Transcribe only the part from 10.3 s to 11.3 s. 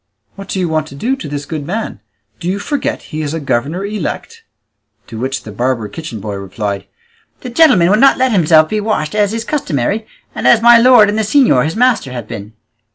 and as my lord and the